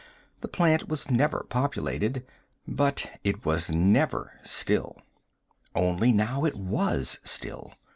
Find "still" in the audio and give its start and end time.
4.41-4.99, 7.23-7.75